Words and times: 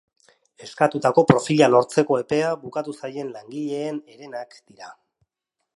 Eskatutako 0.67 1.23
profila 1.31 1.67
lortzeko 1.73 2.17
epea 2.23 2.49
bukatu 2.65 2.97
zaien 3.01 3.33
langileen 3.37 4.05
herenak 4.15 4.61
dira. 4.63 4.93